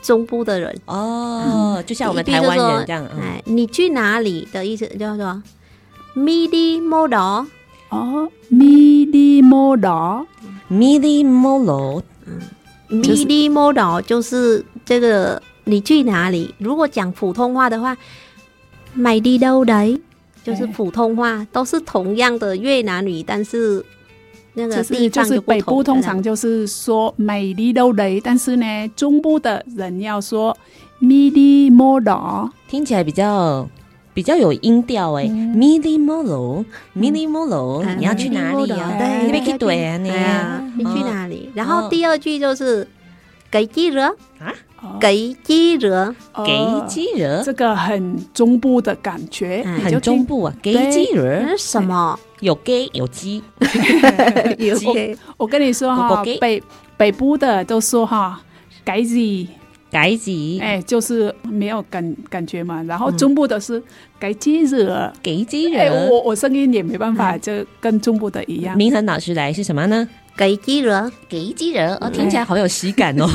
[0.00, 0.74] 中部的人。
[0.86, 5.42] 哦，就像我们台湾人这样，嗯哎，你去哪里的意思叫做
[6.16, 7.16] “midi model”。
[7.16, 7.59] 哦，midi
[9.42, 10.26] model。
[10.70, 16.54] ，midi molo，midi model 就是这个你去哪里？
[16.58, 17.96] 如果讲普通话的话
[18.96, 20.00] đâu đấy？
[20.42, 23.84] 就是普通话，都是同样的越南语，但是
[24.54, 25.60] 那个就是地方就是北。
[25.60, 30.56] 部通常就是说 đi đâu đấy，但是呢，中部的人要说
[31.00, 32.48] midi model。
[32.68, 33.68] 听起来比较
[34.12, 38.92] 比较有音调哎，mili molo，mili molo，你要去哪里啊？
[38.98, 40.10] 对，你别去对啊，你
[40.76, 41.50] 你去哪里？
[41.54, 42.86] 然后第二句就是
[43.50, 44.04] 给鸡惹。
[44.38, 44.52] 啊，
[44.98, 46.58] 给鸡惹，给
[46.88, 51.54] 鸡惹，这个很中部的感觉，嗯很中部啊，给鸡惹？
[51.58, 52.18] 什么？
[52.40, 53.42] 有给有鸡，
[54.56, 54.94] 有我
[55.36, 56.62] 我跟你说哈北
[56.96, 58.40] 北部的都说哈，
[58.82, 59.18] 改字，
[59.90, 62.82] 改几，哎，就是没有感感觉嘛。
[62.84, 63.82] 然后中部的是
[64.18, 68.76] 改鸡惹，给鸡哎，我我声音也没办法，就跟中部的一样。
[68.76, 70.08] 明恒老师来是什么呢？
[70.36, 73.26] 给鸡惹，给鸡惹，哦，听起来好有喜感哦。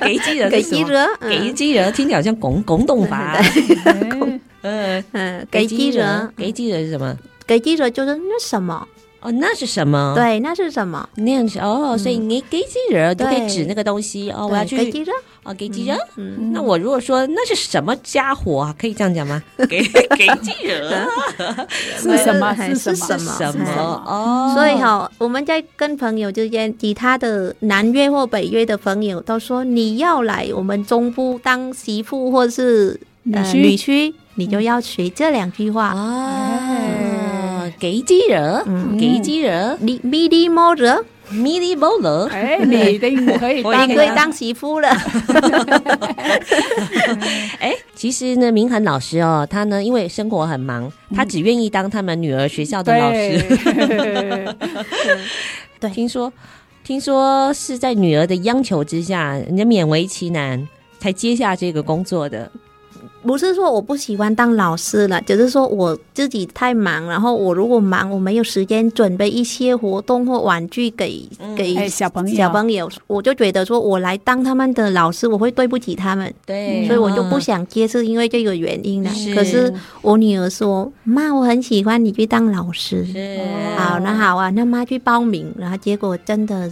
[0.00, 3.34] 给鸡惹，给鸡惹，给鸡惹，听起来好像广广东话。
[3.34, 7.16] 哎嗯 嗯，给鸡惹，给鸡惹是什么？
[7.46, 8.86] 给鸡惹就是那什么？
[9.20, 10.14] 哦，那是什么？
[10.16, 11.08] 对，那是什么？
[11.16, 14.46] 那样子哦，所以你给几人都可以指那个东西哦。
[14.50, 15.12] 我要去给鸡惹，
[15.42, 15.96] 哦，给鸡惹。
[16.16, 18.74] 嗯，那我如果说那是什么家伙啊？
[18.78, 19.42] 可以这样讲吗？
[19.68, 21.06] 给给鸡人
[21.98, 22.46] 是什么？
[22.58, 22.96] 哎是什么？
[22.96, 23.34] 是什么？
[23.38, 24.04] 什么？
[24.06, 32.98] 哦，所以哈，我们在跟朋友之间，其他的南越或北越的朋友都说，你要来我们中部当媳妇或是
[33.32, 35.92] 呃女婿女婿，你就要学这两句话。
[35.92, 36.38] 哦，
[37.78, 44.88] 给鸡惹，嗯给鸡惹，你 midi model，米莉波罗，哎，你一定可以当，可以当媳妇了。
[47.60, 53.38] 哎，其实呢，明恒老师哦，他呢，因为生活很忙，他只愿意当他们女儿学校的老师。
[55.78, 56.32] 对， 听说，
[56.82, 60.66] 听说是在女儿的央求之下，人家勉为其难
[60.98, 62.50] 才接下这个工作的。
[63.22, 72.36] 不是说我不喜欢当老师了，只是说我自己太忙，然后我如果忙，我没有时间准备一些活动或玩具给、嗯、给小朋友。
[72.36, 76.32] 小朋友，我就觉得说我来当他们的老师，我会对不起他们。
[76.46, 79.10] 对，所以我就不想接，是因为这个原因呢。
[79.10, 83.40] 是，可是我女儿说：“妈，我很喜欢你去当老师。”是，
[83.76, 86.70] 好，那好啊，那妈去报名，然后结果真的。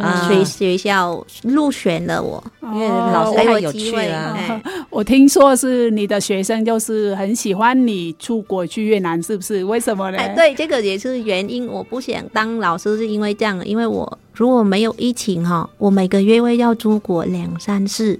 [0.00, 4.60] 啊，学学校入选了我，因为老师太有趣了。
[4.88, 9.62] 我听说是你的学生就是很喜欢你出国去越南，是不是？
[9.64, 10.16] 为什么呢？
[10.16, 11.66] 哎，对，这个也是原因。
[11.66, 18.18] 我不想当老师，是因为这样，因为我如果没有疫情哈，我每个月会要出国两三次。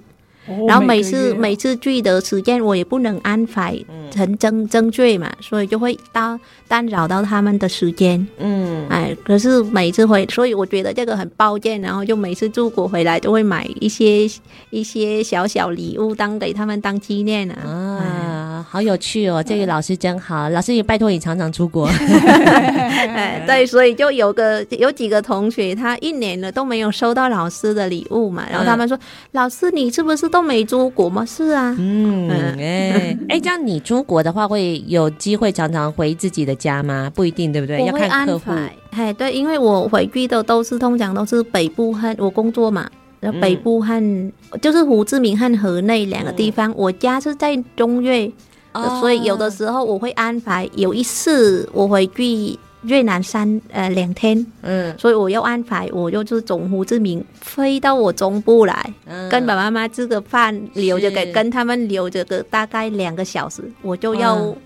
[0.68, 3.78] 然后每次每，每次聚的时间我也不能安排
[4.14, 6.38] 很正正确嘛，所以就会打
[6.68, 8.26] 干扰到他们的时间。
[8.38, 11.80] 嗯，哎，可是每次回，所以我觉得这个很抱歉。
[11.80, 14.28] 然后就每次出国回来都会买一些
[14.70, 17.62] 一些小小礼物当给他们当纪念啊。
[18.74, 19.40] 好有趣哦！
[19.46, 21.86] 这个老师真好，老师也拜托你常常出国。
[21.86, 29.00] 哎， 对，所以就有个有几个同学，他一年了都没有收到老师的礼物嘛，然后他们说：“嗯、
[29.30, 31.24] 老师，你是不是？”都没出国吗？
[31.24, 37.08] 是啊，嗯，哎， 哎，这样你出国的话，会有机会常常回自己的家吗？
[37.14, 37.84] 不一定，对不对？
[37.84, 38.50] 要看客户。
[38.90, 46.72] 哎，对，因为我回去的都是通常都是北部和我工作嘛，然后北部和、嗯、就是胡志明和河内两个地方。
[46.72, 48.28] 嗯、我家是在中越，
[48.74, 52.58] 哦、所以有的时候我会安排有一次我回去。
[52.86, 64.36] 越南三呃两天，嗯，所以我要安排，我就是总胡志明飞到我中部来，嗯、跟爸爸妈妈吃个饭，留着给跟他们留着个大概两个小时，我就要。
[64.36, 64.56] 嗯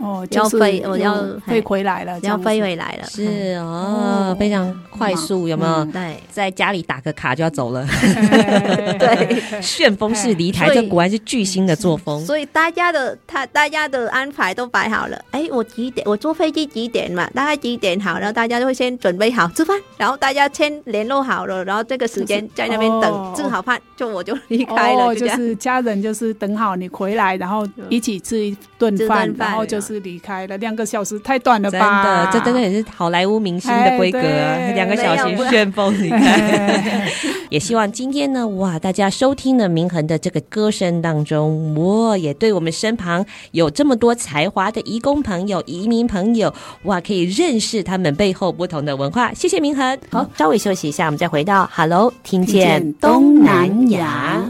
[0.00, 1.14] 哦，要飞，我要
[1.46, 5.84] 飞回来了，要飞回来了，是哦，非常快速，有没有？
[5.86, 7.84] 对，在家里打个卡就要走了，
[8.98, 12.24] 对，旋风式离台，这果然是巨星的作风。
[12.24, 16.06] 所以大家的他大家的安排都摆好了，哎，我几点？
[16.08, 17.28] 我坐飞机几点嘛？
[17.34, 18.18] 大概几点好？
[18.18, 29.89] 然后大家就会先准备好吃饭，然后大家先联络好了，然后这个时间在那边等，正好饭就我就离开了，就是家人就是等好你回来，然后一起吃一顿饭，然后就是。
[29.94, 31.78] 是离开了两个小时太短了吧？
[31.78, 34.70] 真的，这真的也是好莱坞明星的规格啊！
[34.74, 37.10] 两个小时旋风离开。
[37.50, 49.34] 也希望今天呢，哇，大家收听了明恒的这个歌声当中，哇，也对我们身旁有这么多才华的移工朋友、移民朋友，哇，可以认识他们背后不同的文化。
[49.34, 49.98] 谢谢明恒。
[50.10, 54.44] 好，稍微休息一下，我们再回到 Hello，听见东南亚。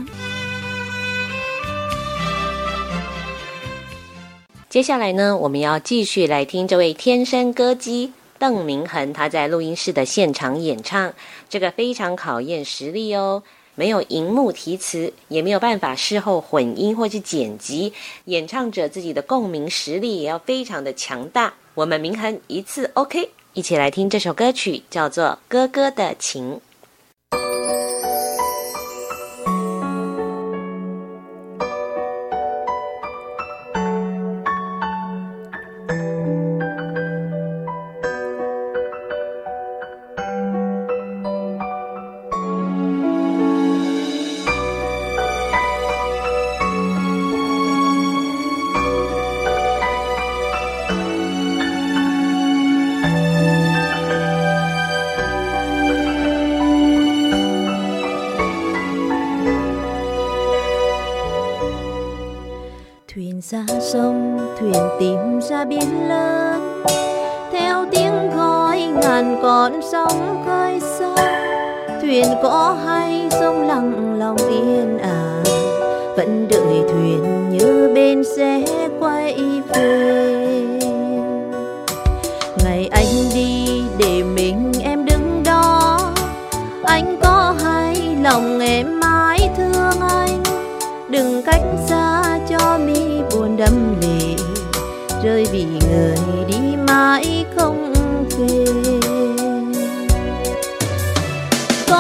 [4.71, 11.13] 接下来呢，我们要继续来听这位天生歌姬邓明恒他在录音室的现场演唱，
[11.49, 13.43] 这个非常考验实力哦，
[13.75, 17.93] 没有荧幕提词，也没有办法事后混音或是剪辑，
[18.27, 21.53] 演唱者自己的共鸣实力也要非常的强大。
[21.75, 26.61] 我们明恒一次 OK，一起来听这首歌曲，叫做《哥哥的情》。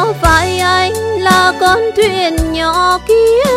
[0.01, 3.51] có phải anh là con thuyền nhỏ kia.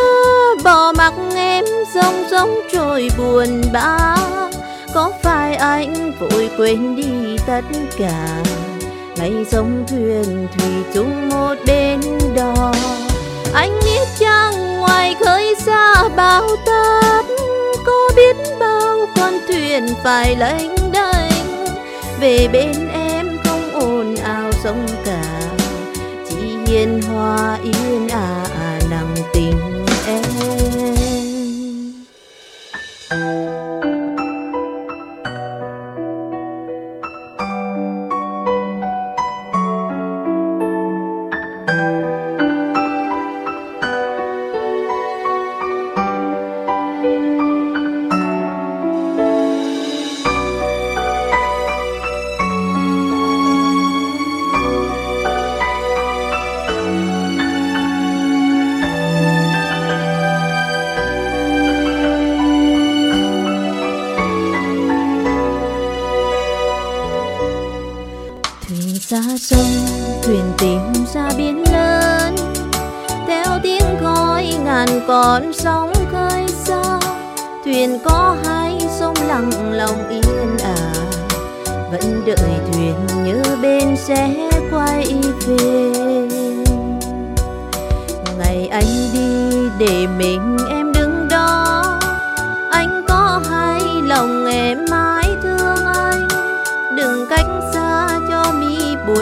[0.64, 4.18] Bỏ mặc em rong rong trôi buồn bã.
[4.94, 7.62] Có phải anh vội quên đi tất
[8.00, 8.44] cả?
[9.16, 12.02] Ngày sông thuyền thủy chung một bên
[12.36, 12.74] đò.
[13.54, 17.26] Anh biết chăng ngoài khơi xa bao tát,
[17.86, 21.32] có biết bao con thuyền phải lênh đênh.
[22.20, 25.13] Về bên em không ồn ào sông cả
[26.74, 29.58] hiên hoa yên ả à, à, nặng tình
[30.08, 30.24] em.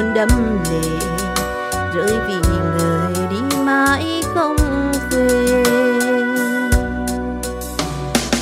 [0.02, 0.30] Mi buồn đắm
[0.72, 0.90] lệ
[1.94, 4.56] rơi vì người đi mãi không
[5.12, 5.64] về.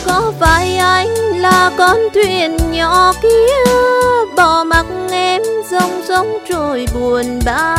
[0.05, 3.71] Có phải anh là con thuyền nhỏ kia,
[4.35, 7.75] bỏ mặc em rong rong trôi buồn bã.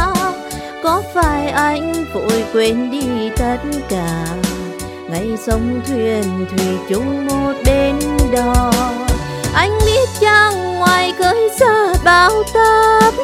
[0.85, 3.59] Có phải anh vội quên đi tất
[3.89, 4.26] cả,
[5.11, 7.99] ngày sông thuyền thủy chung một bên
[8.33, 8.72] đò.
[9.55, 13.14] Anh biết chăng ngoài khơi xa bao táp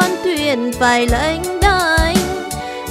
[0.00, 2.16] con thuyền phải lênh đênh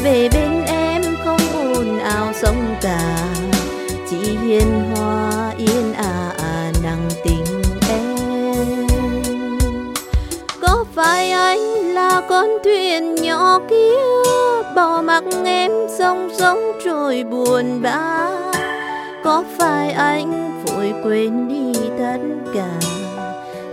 [0.03, 3.18] về bên em không ồn ào sông cả
[4.10, 8.88] chỉ hiền hòa yên ả à, nặng tình em.
[10.62, 11.60] Có phải anh
[11.93, 13.95] là con thuyền nhỏ kia
[14.76, 18.30] bỏ mặc em sông sông trôi buồn bã?
[19.24, 22.18] Có phải anh vội quên đi tất
[22.53, 22.94] cả?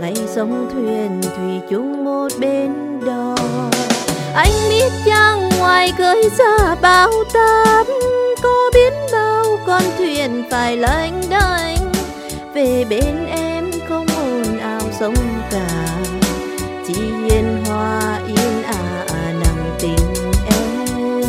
[0.03, 3.37] Ngày sông thuyền thủy chung một bên đò.
[4.35, 7.87] Anh biết chăng ngoài khơi xa bao táp
[8.43, 11.79] có biết bao con thuyền phải lênh đênh.
[12.55, 15.15] Về bên em không ồn ào sông
[15.51, 15.87] cả
[16.87, 20.15] chỉ hiền hòa yên ả à, nặng tình
[20.47, 21.23] em.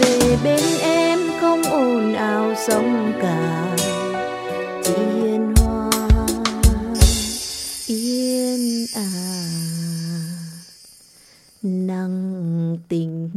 [0.00, 3.05] Về bên em không ồn ào sông
[11.66, 13.30] năng tình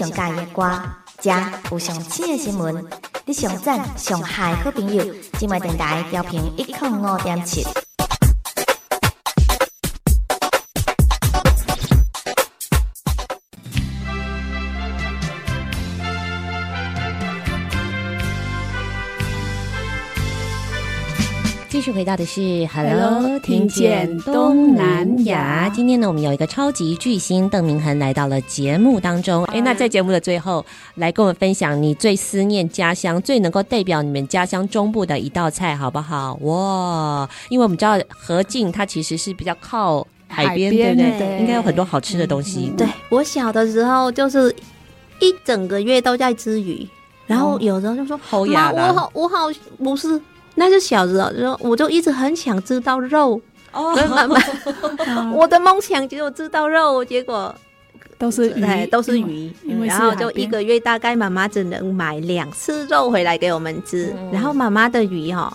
[0.00, 0.80] 上喜欢的歌，
[1.18, 1.30] 遮
[1.70, 2.82] 有上新的新闻，
[3.26, 5.04] 你上赞上嗨好朋友，
[5.38, 7.66] 今晚电台调频一点五点七。
[21.80, 29.46] 继续回到的是 Hello，Hello，听见东南亚今天呢，我们有一个超级巨星邓明恒来到了节目当中。
[29.46, 30.62] 哎，那在节目的最后，
[30.96, 36.34] 来跟我们分享你最思念家乡、最能够代表你们家乡中部的一道菜，好不好？
[36.42, 41.18] 哇，因为我们知道何静它其实是比较靠海边，海边对不对？
[41.18, 42.70] 对应该有很多好吃的东西。
[42.76, 44.54] 对，我小的时候就是
[45.18, 46.86] 一整个月都在吃鱼，
[47.26, 49.46] 然后有时候就说：“好妈，我好，我好，
[49.78, 50.20] 不是，
[50.60, 53.40] 那是小时候，就我就一直很想知道肉。
[53.72, 53.96] 哦。
[55.34, 57.54] 我的梦想就有知道肉，结果
[58.18, 59.50] 都是哎鱼，都是鱼，
[59.86, 64.30] 然后就一个月大概妈妈只能买两次肉回来给我们吃，嗯。
[64.30, 65.50] 然后妈妈的鱼哈、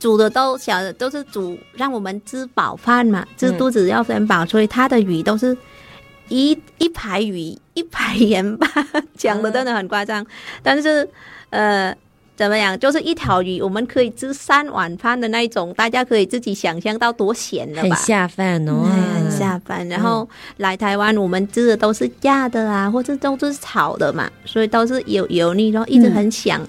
[0.00, 5.56] 煮的都小的都是煮让我们吃饱饭嘛，吃肚子要填饱，所以她的鱼都是
[6.28, 8.66] 一一排鱼一排盐巴，
[9.16, 10.26] 讲的真的很夸张，
[10.64, 11.08] 但是
[11.50, 11.94] 呃。
[12.42, 12.76] 怎么样？
[12.76, 17.94] 就是一条鱼，我们可以吃三碗饭的那一种，大家可以自己想象到多咸了吧？
[17.94, 18.82] 很下饭哦，
[19.14, 19.88] 很下饭。
[19.88, 26.60] 然后来台湾，我们吃的都是炸的啊，或者都是炒的嘛，所以都是油油腻，然后一直很想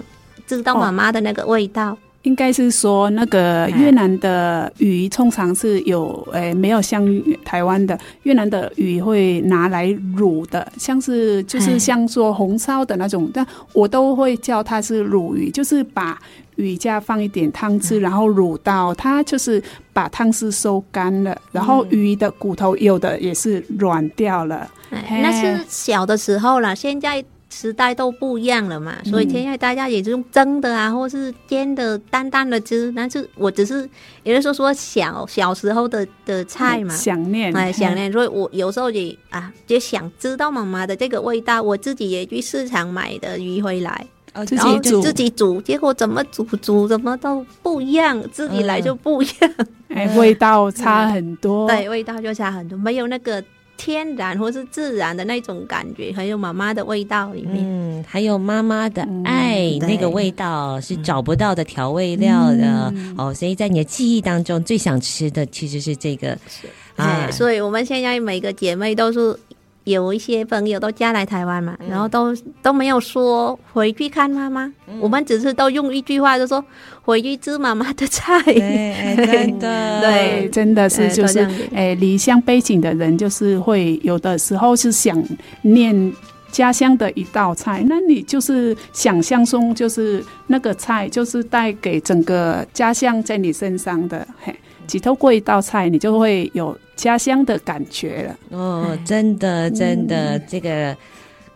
[0.46, 1.98] 知道妈妈的那个味道。
[2.24, 7.06] 应该是说，那个越南的鱼通常是有，诶、欸，没有像
[7.44, 16.18] 台湾的越南的鱼会拿来卤的，像是就是像做红烧的那种，但我都会叫它是卤鱼，就是把
[16.56, 19.62] 鱼架放一点汤汁，然后卤到它就是
[19.92, 24.66] 把汤汁收干了，然后鱼的骨头有的也是软掉了。
[24.90, 27.22] 那是小的时候了，现在。
[27.54, 32.92] 时代都不一样了嘛，所以现在大家也是用蒸的啊，或是煎的，淡淡的吃。
[32.96, 33.88] 但是我只是，
[34.24, 38.12] 也就是说小小时候的的菜嘛，想念，哎，想念。
[38.12, 41.62] 所以我有时候也啊，就想知道妈妈的这个味道。
[41.62, 49.50] 我自己也去市场买的鱼回来，哦、自己煮，自己煮，结果怎么煮煮怎么都不一样，自己来就不一样，
[49.88, 51.68] 哎、 嗯，味道差很多。
[51.68, 53.42] 对，味道就差很多，没有那个。
[53.76, 63.32] 天然或是自然的那种感觉，还有妈妈的味道里面，嗯，还有妈妈的爱，嗯、那个味道是找不到的调味料的、嗯、哦。
[63.34, 67.30] 所以在你的记忆当中，最想吃的其实是这个是啊。
[67.30, 69.38] 所以我们现在每个姐妹都是。
[69.84, 76.64] 有一些朋友都嫁来台湾嘛，嗯、然后都都没有说回去看妈妈，嗯、我们只是都用一句话就说
[77.04, 78.40] 回忆吃妈妈的菜。
[78.42, 85.22] 对，真的， 对，真的是就是，哎，离乡背井的人就是会有的时候是想
[85.62, 86.12] 念
[86.50, 94.54] 家乡的一道菜，那你就是想象中就是那个菜就是带给整个家乡在你身上的，嘿，
[94.86, 96.76] 只透过一道菜，你就会有。
[96.96, 98.56] 家乡的感觉了。
[98.56, 100.96] 哦，真的真的，嗯、这个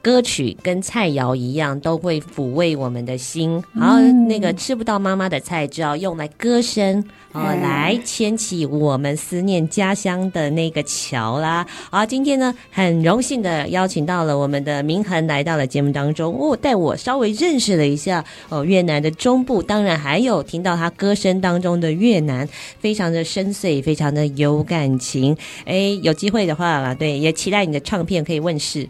[0.08, 3.62] 歌曲跟菜肴一样，都会抚慰我们的心。
[3.74, 7.04] 然后那个吃不到妈妈的菜，就要用来歌声。
[7.32, 11.64] 哦，来牵起我们思念家乡的那个桥啦！
[11.90, 22.48] 好，今天呢，很荣幸的邀请到了我们的明恒来到了节目当中哦，带我稍微认识了一下哦越南的中部，当然还有听到他歌声当中的越南，
[22.80, 25.36] 非常的深邃，非常的有感情。
[25.66, 28.88] 哎，有机会的话啦，对，也期待你的唱片可以问世。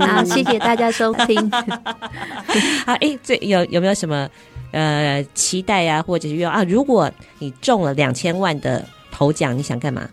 [0.00, 1.50] 好，谢谢大家收听。
[2.84, 4.28] 好，哎，这有有没有什么？
[4.72, 10.06] 呃，期待呀、啊，或者是愿啊，如果你中了两千万的头奖，你想干嘛？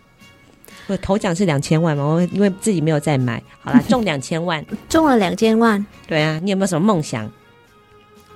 [0.86, 2.04] 我头奖是两千万嘛？
[2.04, 7.30] 我因为自己没有再买，好啦，中两千万， 中了两千万，对啊，你有没有什么梦想？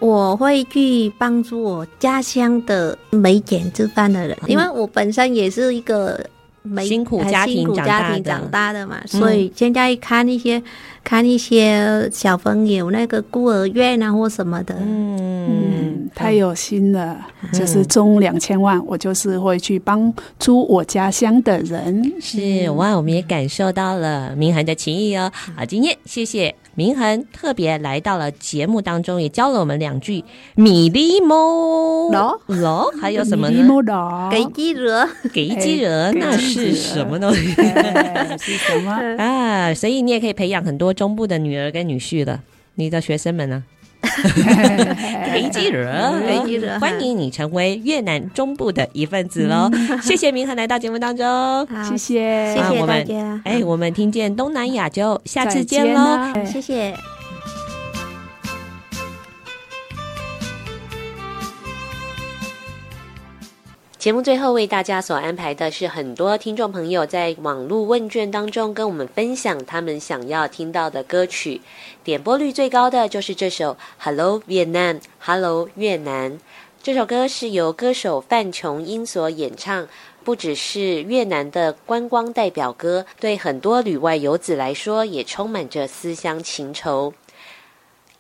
[0.01, 6.28] 我会去帮助我家乡的没钱吃饭的人，嗯、因为我本身也是一个。
[6.86, 10.62] 辛苦家庭长大的，长大的嘛，所以现在看一些、嗯、
[11.02, 22.12] 看一些小朋友那个孤儿院啊或什么的，嗯，嗯太有心了，嗯、就是中两千万，我就是会去帮助我家乡的人。
[22.20, 25.30] 是哇，我们也感受到了明涵的情谊哦。
[25.56, 26.54] 好，今天谢谢。
[26.79, 30.22] 明恒特别来到了节目当中，也教了我们两句
[30.55, 33.66] 米粒猫咯咯，还有什么呢？
[34.31, 37.49] 给鸡惹，给鸡惹，那是什么东西？
[38.39, 39.74] 是什么 啊？
[39.74, 42.39] 所以你也可以培养很多中部的女儿跟女婿的，
[42.76, 43.64] 你的学生们呢？
[46.80, 49.70] 欢迎你成为越南中部的一份子喽！
[50.02, 53.40] 谢谢明恒来到节目当中，谢谢，谢谢大家。
[53.44, 56.94] 哎，我们听见东南亚就下次见喽，谢谢。
[64.09, 71.61] 节目最后为大家所安排的是很多听众朋友在网络问卷当中跟我们分享他们想要听到的歌曲，
[72.02, 76.38] 点播率最高的就是这首《Hello Vietnam》，Hello 越南。
[76.82, 79.86] 这首歌是由歌手范琼英所演唱，
[80.24, 87.12] 不只是越南的观光代表歌，对很多旅外游子来说也充满着思乡情愁。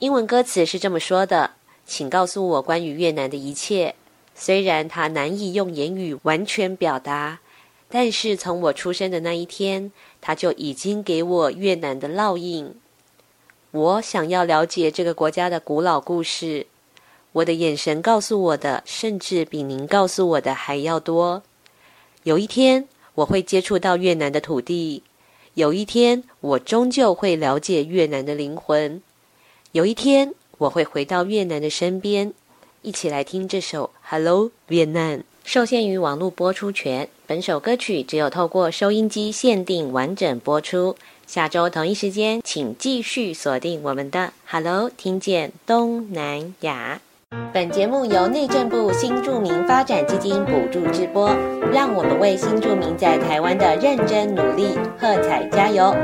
[0.00, 1.52] 英文歌词是这么说的
[1.88, 3.94] ：“请告诉我关于越南的一切。”
[4.40, 7.40] 虽然它难以用言语完全表达，
[7.88, 12.72] 但是从我出生的那一天，它就已经给我越南的烙印。
[13.72, 16.68] 我想要了解这个国家的古老故事，
[17.32, 21.42] 我的眼神告诉我的，甚至比您告诉我的还要多。
[22.22, 25.02] 有一天，我会接触到越南的土地；
[25.54, 29.00] 有一天，我终究会了解越南的灵魂；
[29.72, 32.32] 有一天，我会回到越南的身边。
[32.82, 35.18] 一起来听这首《Hello Vietnam》。
[35.44, 40.94] 受限于网络播出权，本首歌曲只有透过收音机限定完整播出。
[41.26, 47.00] 下周同一时间，请继续锁定我们的 Hello，听见东南亚。
[47.52, 51.28] 本节目由内政部新住民发展基金补助直播，
[51.72, 54.68] 让我们为新住民在台湾的认真努力
[54.98, 55.94] 喝彩加油。